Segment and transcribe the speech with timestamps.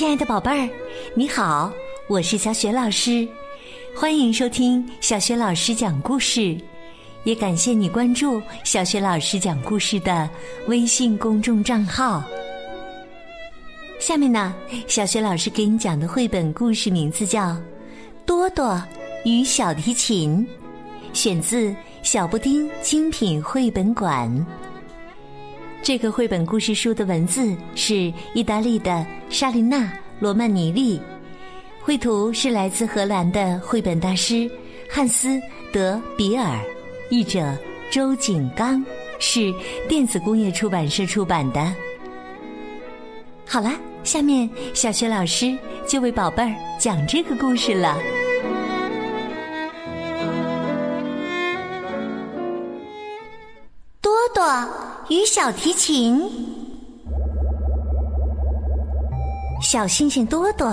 [0.00, 0.70] 亲爱的宝贝儿，
[1.14, 1.70] 你好，
[2.08, 3.28] 我是小雪老师，
[3.94, 6.56] 欢迎收听小雪老师讲故事，
[7.24, 10.26] 也感谢你关注小雪老师讲故事的
[10.68, 12.24] 微信公众账号。
[13.98, 14.54] 下面呢，
[14.86, 17.48] 小雪老师给你讲的绘本故事名字叫
[18.24, 18.82] 《多多
[19.26, 20.48] 与小提琴》，
[21.14, 24.34] 选自小布丁精品绘本馆。
[25.82, 29.78] 这个绘本故事书的文字是意大利的莎琳娜·
[30.20, 31.00] 罗曼尼利，
[31.80, 34.48] 绘图是来自荷兰的绘本大师
[34.88, 35.28] 汉斯·
[35.72, 36.60] 德比尔，
[37.10, 37.56] 译者
[37.90, 38.84] 周景刚，
[39.18, 39.52] 是
[39.88, 41.74] 电子工业出版社出版的。
[43.46, 43.72] 好了，
[44.04, 45.56] 下面小学老师
[45.88, 47.98] 就为宝贝儿讲这个故事了。
[54.02, 54.89] 多多。
[55.10, 56.22] 与小提琴，
[59.60, 60.72] 小星星多多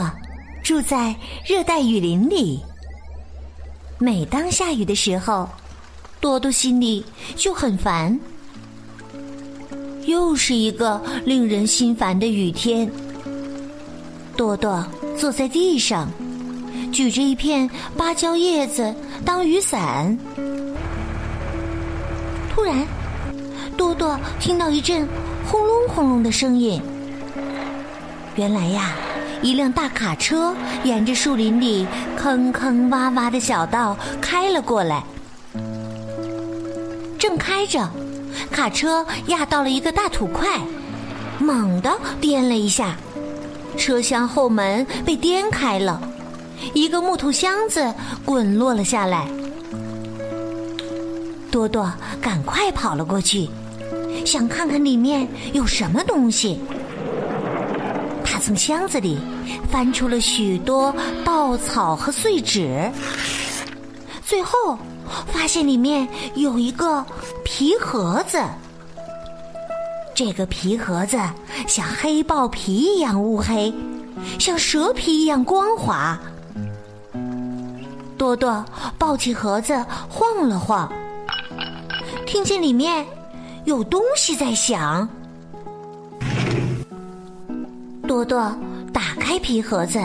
[0.63, 2.59] 住在热带雨林里。
[3.97, 5.49] 每当下雨的时候，
[6.21, 7.03] 多多心里
[7.35, 8.17] 就很烦。
[10.05, 12.87] 又是一个令人心烦的雨天。
[14.35, 14.85] 多多
[15.17, 16.07] 坐在地上，
[16.93, 18.93] 举着一片芭蕉叶子
[19.25, 20.15] 当雨伞。
[22.53, 22.87] 突然。
[23.77, 25.07] 多多听到一阵
[25.45, 26.81] 轰隆轰隆的声音，
[28.35, 28.95] 原来呀，
[29.43, 30.53] 一辆大卡车
[30.83, 31.85] 沿着树林里
[32.17, 35.03] 坑坑洼洼的小道开了过来。
[37.19, 37.87] 正开着，
[38.51, 40.59] 卡车压到了一个大土块，
[41.37, 42.95] 猛地颠了一下，
[43.77, 46.01] 车厢后门被颠开了，
[46.73, 47.93] 一个木头箱子
[48.25, 49.27] 滚落了下来。
[51.51, 53.47] 多多赶快跑了过去。
[54.27, 56.59] 想看看里面有什么东西。
[58.23, 59.17] 他从箱子里
[59.71, 60.93] 翻出了许多
[61.23, 62.91] 稻草和碎纸，
[64.23, 64.77] 最后
[65.27, 67.03] 发现里面有一个
[67.45, 68.37] 皮盒子。
[70.13, 71.17] 这个皮盒子
[71.67, 73.73] 像黑豹皮一样乌黑，
[74.37, 76.19] 像蛇皮一样光滑。
[78.17, 78.65] 多多
[78.97, 79.73] 抱起盒子
[80.09, 80.91] 晃了晃，
[82.25, 83.05] 听见里面。
[83.67, 85.07] 有东西在响。
[88.07, 88.39] 多多
[88.93, 89.99] 打开皮盒子，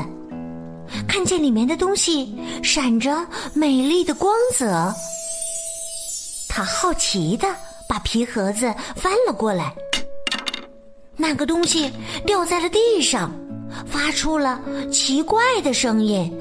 [1.06, 3.24] 看见里面的东西闪着
[3.54, 4.92] 美丽的光泽。
[6.48, 7.46] 他好奇的
[7.88, 9.72] 把皮盒子翻了过来，
[11.16, 11.88] 那个东西
[12.26, 13.30] 掉在了地上，
[13.86, 16.36] 发出了奇怪的声音。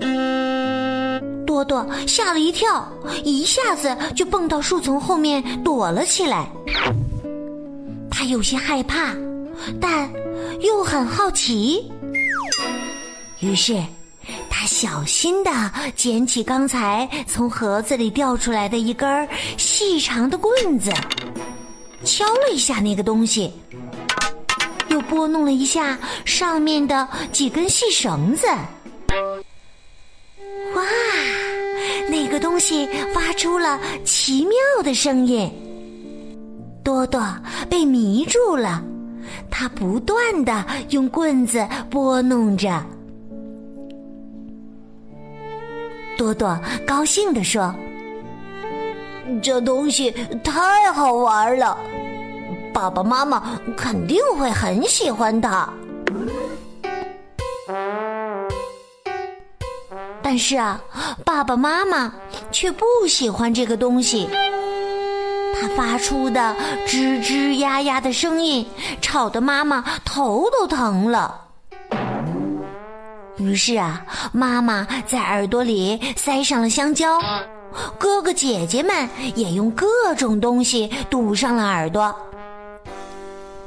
[1.46, 2.92] 多多吓了一跳，
[3.24, 6.50] 一下子就蹦到树丛后面躲了起来。
[8.22, 9.16] 他有些害怕，
[9.82, 10.08] 但
[10.60, 11.92] 又很好奇。
[13.40, 13.84] 于是，
[14.48, 15.50] 他小心的
[15.96, 19.28] 捡起刚才从盒子里掉出来的一根
[19.58, 20.92] 细长的棍子，
[22.04, 23.52] 敲了一下那个东西，
[24.90, 28.46] 又拨弄了一下上面的几根细绳子。
[30.76, 30.84] 哇，
[32.08, 35.52] 那个东西发出了奇妙的声音。
[36.84, 37.22] 多多
[37.70, 38.84] 被迷住了，
[39.50, 42.84] 他不断的用棍子拨弄着。
[46.18, 47.74] 多多高兴地说
[49.42, 50.12] ：“这东西
[50.44, 51.78] 太好玩了，
[52.74, 55.68] 爸爸妈妈肯定会很喜欢它。”
[60.22, 60.80] 但是啊，
[61.26, 62.14] 爸爸妈妈
[62.52, 64.30] 却不喜欢这个东西。
[65.62, 66.56] 它发出的
[66.88, 68.68] 吱吱呀呀的声音，
[69.00, 71.40] 吵得妈妈头都疼了。
[73.38, 77.20] 于是啊，妈妈在耳朵里塞上了香蕉，
[78.00, 79.86] 哥哥姐姐们也用各
[80.18, 82.14] 种东西堵上了耳朵。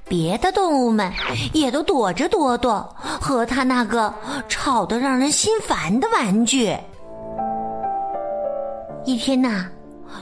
[0.08, 1.12] 别的动物们
[1.52, 4.12] 也都躲着多多和他那个
[4.49, 6.76] 吵得让人心烦的玩具。
[9.05, 9.69] 一天呐。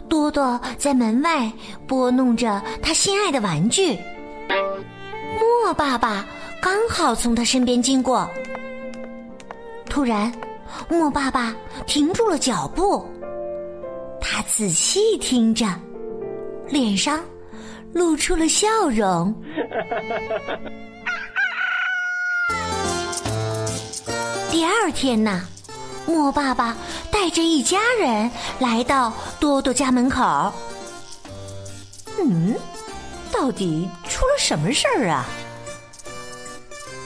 [0.08, 1.50] 多多在门外
[1.86, 3.98] 拨弄着他心爱的玩具，
[5.38, 6.26] 莫爸爸
[6.60, 8.28] 刚好从他身边经过。
[9.88, 10.32] 突然，
[10.88, 11.54] 莫爸爸
[11.86, 13.06] 停住了脚步，
[14.20, 15.66] 他仔细听着，
[16.68, 17.22] 脸上
[17.92, 19.34] 露出了笑容。
[24.50, 25.42] 第二天呢？
[26.04, 26.76] 莫爸爸
[27.12, 28.28] 带着一家人
[28.58, 30.52] 来到多多家门口。
[32.18, 32.56] 嗯，
[33.30, 35.24] 到底出了什么事儿啊？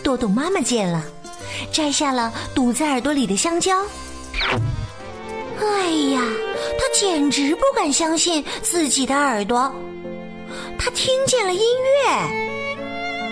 [0.02, 1.02] 多多妈妈见了，
[1.72, 3.76] 摘下了堵在耳朵里的香蕉。
[5.58, 6.22] 哎呀，
[6.78, 9.70] 他简直不敢相信自己的耳朵，
[10.78, 12.45] 他听见了音乐。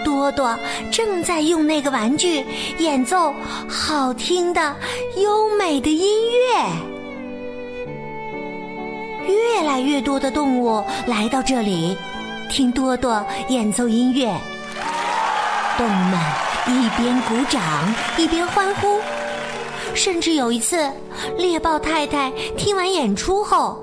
[0.04, 0.56] 多多
[0.92, 2.44] 正在用那个玩具
[2.78, 3.34] 演奏
[3.68, 4.76] 好听的、
[5.16, 6.64] 优美的音乐。
[9.26, 11.96] 越来越多的动物来到这里，
[12.50, 14.32] 听多多演奏音乐。
[15.78, 16.20] 动物们
[16.68, 17.62] 一边鼓掌
[18.16, 19.00] 一边欢呼。
[19.94, 20.90] 甚至有一次，
[21.36, 23.82] 猎豹太太听完演出后，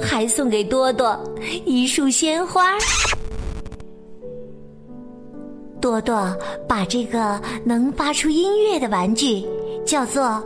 [0.00, 1.18] 还送给多多
[1.64, 2.78] 一束鲜花。
[5.82, 6.34] 多多
[6.68, 9.44] 把这个能发出音乐的玩具
[9.84, 10.40] 叫做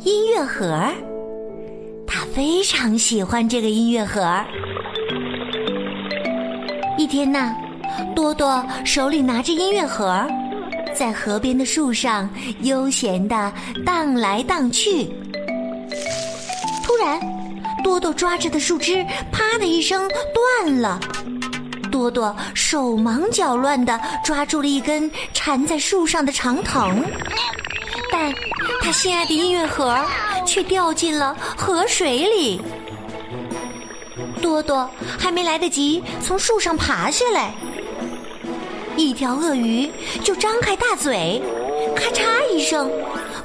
[0.00, 0.86] 音乐盒，
[2.06, 4.38] 他非常喜欢这个音乐盒。
[6.98, 7.56] 一天呢，
[8.14, 10.22] 多多手里拿着音乐盒。
[10.94, 12.28] 在河边的树上
[12.60, 13.50] 悠闲地
[13.86, 15.06] 荡来荡去。
[16.84, 17.18] 突然，
[17.82, 19.02] 多多抓着的树枝
[19.32, 21.00] “啪”的一声断了。
[22.02, 27.00] 多多手忙脚乱地抓住了一根缠在树上的长藤，
[28.10, 28.34] 但
[28.80, 29.96] 他心爱的音乐盒
[30.44, 32.60] 却掉进了河水里。
[34.40, 37.54] 多多还没来得及从树上爬下来。
[38.96, 39.88] 一条鳄鱼
[40.24, 41.40] 就张开大嘴，
[41.94, 42.90] 咔嚓一声，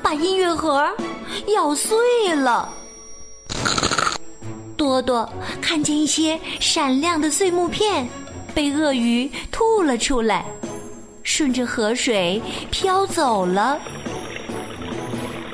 [0.01, 0.89] 把音乐盒
[1.54, 1.95] 咬碎
[2.33, 2.74] 了。
[4.75, 5.31] 多多
[5.62, 8.07] 看见一些闪亮的碎木片
[8.57, 10.44] 被鳄鱼吐了出来，
[11.21, 13.80] 顺着河水飘走了。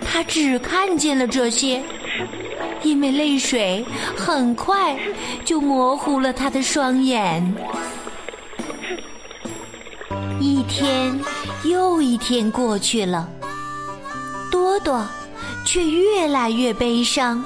[0.06, 1.84] 他只看见了这些，
[2.82, 3.86] 因为泪水
[4.16, 4.98] 很快
[5.44, 7.44] 就模糊了他的双眼。
[10.40, 11.20] 一天
[11.66, 13.28] 又一天过去了，
[14.50, 15.06] 多多
[15.66, 17.44] 却越来越悲伤。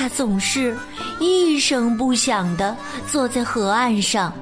[0.00, 0.74] 他总是
[1.18, 2.74] 一声不响地
[3.06, 4.32] 坐在河岸上，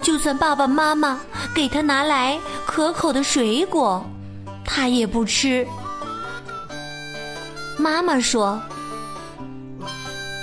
[0.00, 1.18] 就算爸爸妈妈
[1.52, 4.08] 给他拿来可口的水果，
[4.64, 5.66] 他也不吃。
[7.76, 8.62] 妈妈说：“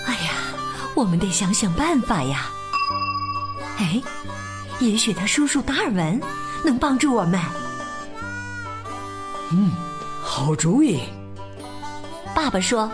[0.06, 0.32] 哎呀，
[0.94, 2.48] 我们得想想办法呀！”
[3.80, 4.02] 哎。
[4.80, 6.22] 也许他叔叔达尔文
[6.62, 7.40] 能帮助我们。
[9.54, 9.72] 嗯，
[10.22, 11.00] 好主意。
[12.36, 12.92] 爸爸说：“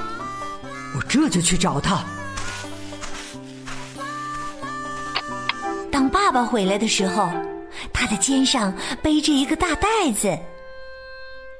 [0.95, 1.99] 我这就去找他。”
[5.91, 7.29] 当爸爸回来的时候，
[7.93, 10.37] 他的肩上背着一个大袋子。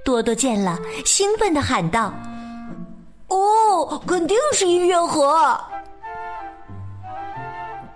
[0.04, 2.14] 多多见了，兴奋的喊道
[3.30, 5.60] ：“哦，肯定是音乐盒！”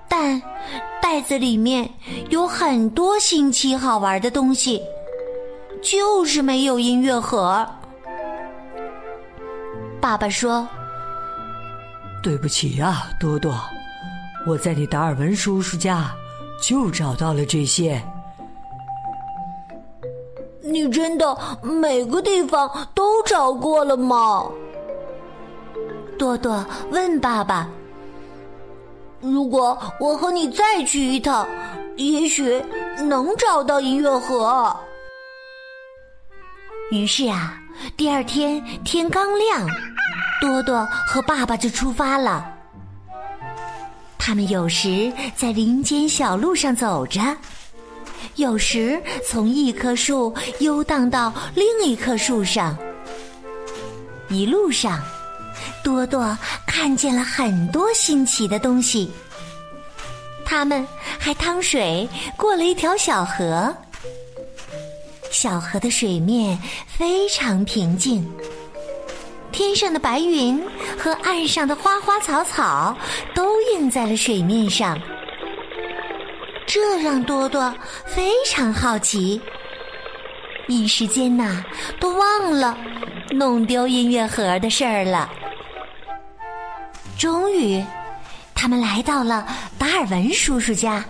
[0.08, 0.42] 但
[1.02, 1.90] 袋子里面
[2.30, 4.82] 有很多新奇好玩的东西，
[5.82, 7.68] 就是没有音乐盒。
[10.00, 10.68] 爸爸说
[12.25, 13.56] ：“对不起呀，多多，
[14.48, 16.12] 我在你达尔文叔叔家
[16.60, 18.01] 就找到了这些。
[20.63, 24.44] 你真的每个地方都找过了吗？”
[26.18, 27.69] 多多问爸爸。
[29.22, 31.48] 如果我和你再去一趟，
[31.96, 32.60] 也许
[33.08, 34.75] 能找到音乐盒。
[36.89, 37.55] 于是啊，
[37.96, 39.70] 第二天天刚亮，
[40.42, 42.46] 多多和爸爸就出发了。
[44.18, 47.22] 他们有时在林间小路上走着，
[48.36, 52.77] 有时从一棵树游荡到另一棵树上。
[54.30, 55.00] 一路上。
[55.84, 59.12] 多多看见了很多新奇的东西，
[60.44, 60.86] 他们
[61.20, 63.74] 还趟水过了一条小河。
[65.32, 68.27] 小河的水面非常平静，
[69.55, 70.62] 天上的白云
[71.00, 72.93] 和岸上的花花草草
[73.33, 75.00] 都映在了水面上，
[76.67, 77.74] 这让多多
[78.05, 79.39] 非常好奇。
[80.67, 81.63] 一时间呐，
[82.01, 82.77] 都忘了
[83.31, 85.31] 弄丢音乐盒的事儿了。
[87.17, 87.81] 终于，
[88.53, 89.47] 他们来到了
[89.79, 91.01] 达尔文叔叔家。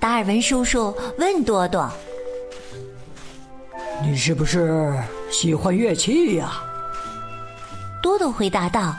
[0.00, 1.88] 达尔文叔叔问多多
[4.02, 4.92] ：“你是不是
[5.30, 6.50] 喜欢乐器呀？”
[8.02, 8.94] 多多回答道：“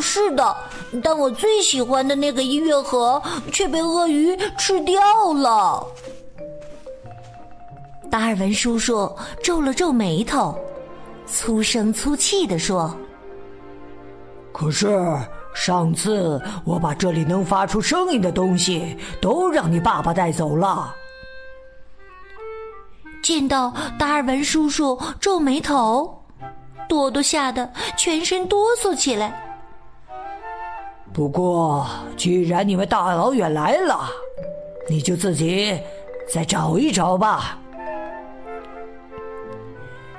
[0.00, 0.56] 是的，
[1.02, 5.00] 但我最喜欢的那个音乐盒却被鳄鱼吃掉
[5.32, 5.86] 了。”
[8.10, 9.10] 达尔文叔叔
[9.42, 10.58] 皱了皱眉头，
[11.26, 12.94] 粗声粗气地说。
[14.52, 15.16] 可是
[15.54, 20.94] 上次我把这里能发出声音的东西都让你爸爸带走了。
[23.22, 26.19] 见到达尔文叔叔皱眉头，
[26.90, 29.46] 多多吓得全身哆嗦起来。
[31.12, 34.10] 不过，既然你们大老远来了，
[34.88, 35.80] 你就自己
[36.28, 37.56] 再找一找吧。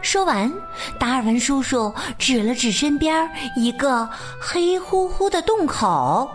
[0.02, 0.52] 说完，
[0.98, 4.10] 达尔文叔叔指了指身边一个
[4.42, 6.30] 黑乎乎的洞口。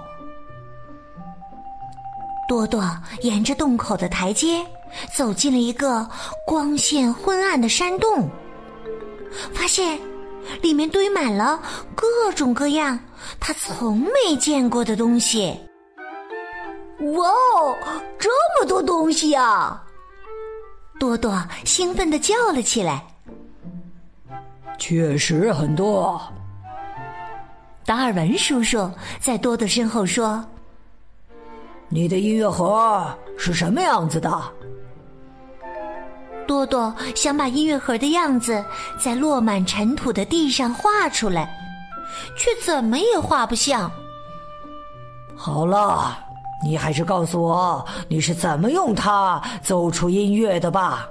[2.49, 2.85] 多多
[3.23, 4.65] 沿着洞口的台阶
[5.13, 6.09] 走进了一个
[6.47, 8.29] 光线昏暗的山洞，
[9.53, 9.99] 发现
[10.63, 11.61] 里面堆满了
[11.95, 12.99] 各种各样
[13.39, 15.59] 他从没见过的东西。
[17.15, 17.77] 哇哦，
[18.19, 19.83] 这么多东西啊！
[20.99, 23.05] 多多兴奋地叫了起来。
[24.79, 26.21] 确实很多。
[27.85, 30.45] 达尔文叔叔在多多身后说
[31.89, 33.07] ：“你的音乐盒
[33.39, 34.43] 是什么样子的？”
[36.47, 38.65] 多多想把音乐盒的样子
[38.99, 41.49] 在落满尘土的地上画出来，
[42.37, 43.91] 却怎么也画不像。
[45.35, 46.17] 好了，
[46.65, 51.09] 你还是告诉我你是怎么用它奏出音乐的吧。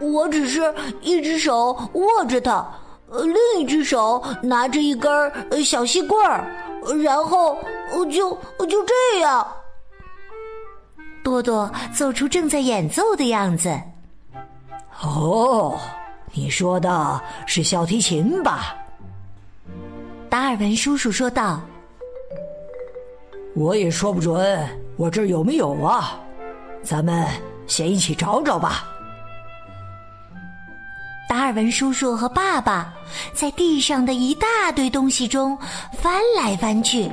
[0.00, 2.66] 我只是一只手握着它，
[3.10, 5.10] 另一只手拿着一根
[5.64, 6.46] 小细棍儿，
[7.02, 7.56] 然后
[8.10, 9.46] 就就这样。
[11.30, 13.80] 多多奏出正在演奏的样子。
[15.00, 15.78] 哦，
[16.32, 18.74] 你说的是小提琴吧？
[20.28, 21.60] 达尔文叔叔说道。
[23.54, 26.18] 我也说不准，我这儿有没有啊？
[26.82, 27.24] 咱们
[27.68, 28.84] 先一起找找吧。
[31.28, 32.92] 达尔文叔叔和爸爸
[33.32, 35.56] 在地上的一大堆东西中
[35.92, 37.08] 翻来翻去，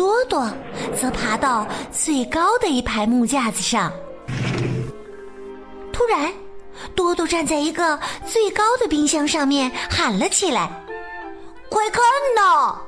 [0.00, 0.50] 多多
[0.98, 3.92] 则爬到最高的一排木架子上。
[5.92, 6.32] 突然，
[6.94, 10.70] 多多站在一个最高的冰箱上面喊了起来
[11.68, 12.02] ：“快看
[12.34, 12.80] 呐！”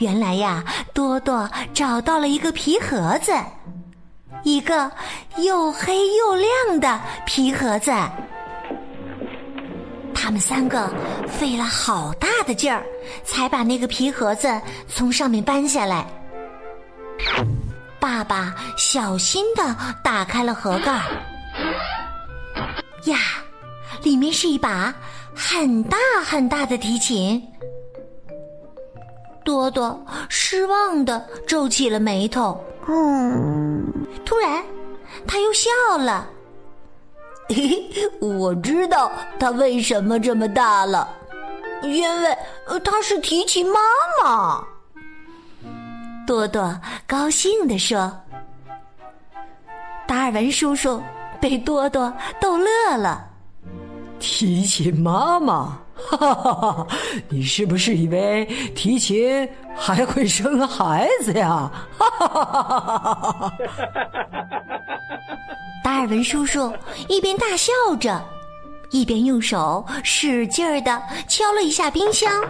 [0.00, 3.30] 原来呀，多多找到了一个皮盒子。
[4.44, 4.90] 一个
[5.36, 7.92] 又黑又亮的皮盒子，
[10.14, 10.88] 他们三个
[11.28, 12.82] 费了好大的劲儿，
[13.24, 14.48] 才把那个皮盒子
[14.88, 16.06] 从上面搬下来。
[17.98, 21.02] 爸爸小心的打开了盒盖儿，
[23.04, 23.18] 呀，
[24.02, 24.94] 里面是一把
[25.34, 27.42] 很大很大的提琴。
[29.44, 32.58] 多多失望的皱起了眉头。
[32.88, 33.82] 嗯，
[34.24, 34.64] 突然，
[35.26, 36.28] 他又笑了。
[37.48, 41.08] 嘿嘿，我知道它为什么这么大了，
[41.82, 42.38] 因为
[42.82, 43.80] 它是提琴妈
[44.22, 44.64] 妈。
[46.26, 48.10] 多多高兴地说。
[50.06, 51.02] 达尔文叔叔
[51.40, 53.26] 被多多逗乐了。
[54.18, 55.78] 提琴妈妈。
[55.94, 56.86] 哈哈哈哈
[57.28, 61.70] 你是不是以为提琴还会生孩子呀？
[61.96, 63.52] 哈哈哈哈哈！
[65.82, 66.72] 达尔文叔叔
[67.08, 68.22] 一边大笑着，
[68.90, 72.42] 一边用手使劲儿的敲了一下冰箱，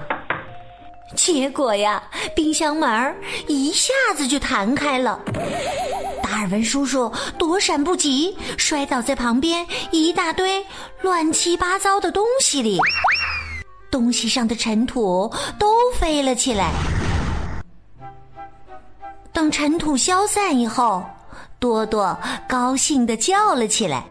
[1.15, 2.03] 结果呀，
[2.35, 3.15] 冰箱门
[3.47, 5.21] 一下子就弹开了。
[6.23, 10.65] 达尔文叔叔躲闪不及，摔倒在旁边一大堆
[11.03, 12.79] 乱七八糟的东西里。
[13.95, 16.73] 东西上的尘土都飞了起来。
[19.33, 21.05] 等尘土消散以后，
[21.61, 24.05] 多多高兴的叫了起来：“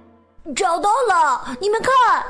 [0.56, 1.58] 找到了！
[1.60, 2.24] 你们看，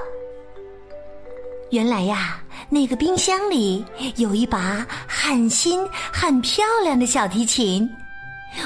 [1.70, 7.88] 原来呀，那个冰箱里有一把很新、很漂亮的小提琴，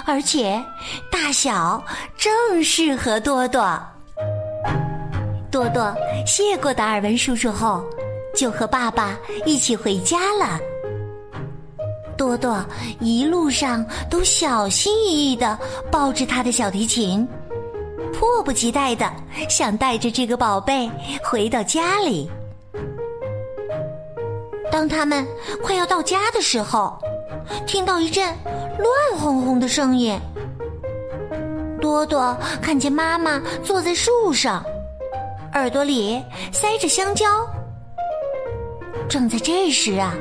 [0.06, 0.64] 而且
[1.12, 1.84] 大小
[2.16, 3.78] 正适合多多。”
[5.52, 5.94] 多多
[6.26, 7.84] 谢过达尔文叔叔后。
[8.38, 10.60] 就和爸爸一起回家了。
[12.16, 12.64] 多多
[13.00, 15.58] 一路上都小心翼翼的
[15.92, 17.28] 抱着他的小提琴，
[18.14, 19.12] 迫不及待的
[19.50, 20.90] 想带着这个宝贝
[21.24, 22.30] 回到家里。
[24.72, 25.26] 当他们
[25.64, 26.96] 快要到家的时候，
[27.66, 28.24] 听到一阵
[28.78, 30.20] 乱哄哄的声音。
[31.82, 34.64] 多多看见妈妈坐在树上，
[35.54, 37.26] 耳朵里塞着香蕉。
[39.10, 40.14] 正在这时啊，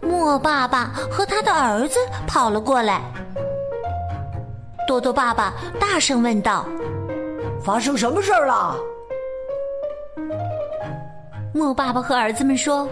[0.00, 3.00] 莫爸爸和他的儿子跑了过来。
[4.86, 6.66] 多多爸爸大声问道
[7.62, 8.76] ：“发生什么事儿了？”
[11.52, 12.88] 莫爸爸和儿子们说：“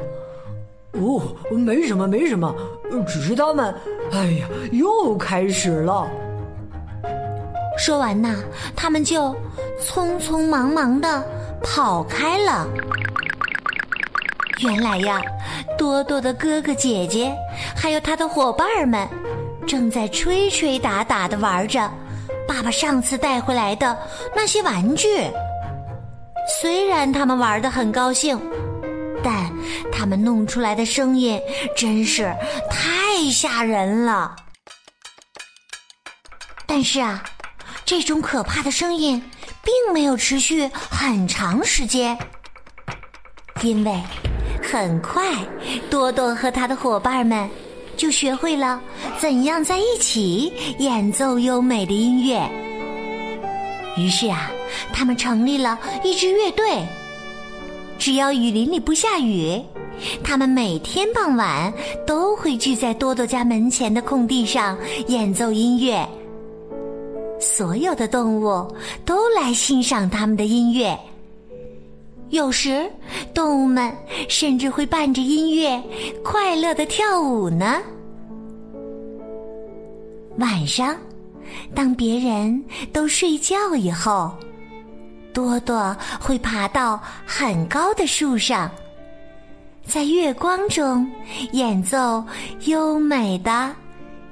[0.99, 2.55] 哦，没什么，没什么，
[3.07, 3.75] 只是他们……
[4.13, 6.09] 哎呀，又开始了。”
[7.79, 8.37] 说完呐，
[8.75, 9.35] 他们就
[9.81, 11.23] 匆匆忙忙的
[11.63, 12.67] 跑开了。
[14.61, 15.21] 原来呀，
[15.77, 17.35] 多多的哥哥姐姐
[17.77, 19.09] 还有他的伙伴们，
[19.67, 21.91] 正在吹吹打打的玩着
[22.47, 23.97] 爸爸上次带回来的
[24.35, 25.09] 那些玩具。
[26.61, 28.41] 虽然他们玩的很高兴，
[29.23, 29.53] 但
[29.91, 31.41] 他们弄出来的声音
[31.77, 32.35] 真是
[32.71, 34.37] 太吓人了。
[36.67, 37.23] 但是啊，
[37.85, 39.23] 这种可怕的声音
[39.63, 42.17] 并没有持续很长时间，
[43.63, 44.03] 因为
[44.71, 45.23] 很快
[45.91, 47.49] 多多和他的伙伴们
[47.97, 48.81] 就学会了
[49.19, 52.41] 怎样在一起演奏优美的音乐。
[53.97, 54.51] 于是啊。
[54.93, 56.85] 他们成立了一支乐队，
[57.97, 59.61] 只要雨林里不下雨，
[60.23, 61.73] 他们每天傍晚
[62.07, 66.05] 都会聚在多多家门前的空地上演奏音乐。
[67.39, 68.67] 所有的动物
[69.05, 70.99] 都来欣赏他们的音乐，
[72.31, 72.91] 有时
[73.33, 73.93] 动物们
[74.29, 75.81] 甚至会伴着音乐
[76.25, 77.81] 快乐的跳舞呢。
[80.39, 80.97] 晚上，
[81.75, 84.33] 当别人都睡觉以后。
[85.33, 88.71] 多多会爬到很高的树上，
[89.85, 91.11] 在月光中
[91.53, 92.25] 演奏
[92.67, 93.75] 优美的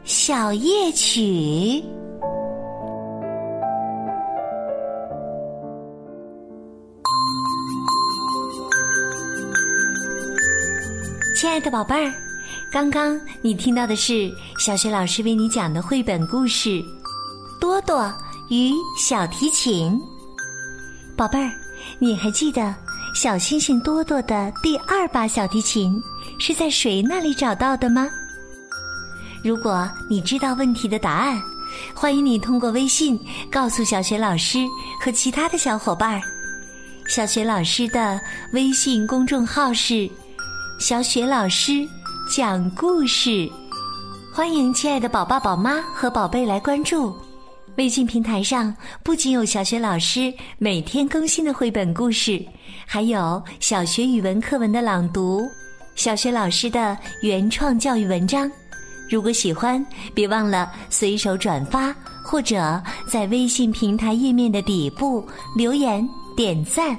[0.04, 1.82] 小夜曲。
[11.52, 12.14] 亲爱的宝贝儿，
[12.70, 16.70] 刚刚你听到的是小雪老师为你讲的绘本故事
[17.60, 18.10] 《多多
[18.48, 19.92] 与小提琴》。
[21.14, 21.52] 宝贝儿，
[21.98, 22.74] 你还记得
[23.14, 26.02] 小星星多多的第二把小提琴
[26.38, 28.08] 是在谁那里找到的吗？
[29.44, 31.38] 如果你知道问题的答案，
[31.94, 34.60] 欢迎你通过微信告诉小雪老师
[35.04, 36.18] 和其他的小伙伴。
[37.08, 38.18] 小雪老师的
[38.52, 40.08] 微信公众号是
[40.82, 41.88] “小雪老师
[42.28, 43.48] 讲故事”，
[44.34, 47.16] 欢迎亲爱的宝爸宝妈和宝贝来关注。
[47.76, 52.44] 微信平台上不仅有小雪老师每天更新的绘本故事，
[52.84, 55.48] 还有小学语文课文的朗读，
[55.94, 58.50] 小学老师的原创教育文章。
[59.08, 65.24] 如果喜欢，别忘了随手转发，或者在微信平台页面的底部
[65.56, 66.04] 留言
[66.36, 66.98] 点赞。